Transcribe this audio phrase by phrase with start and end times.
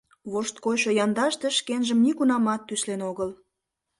[0.31, 3.29] Вошткойшо яндаште шкенжым нигунамат тӱслен огыл.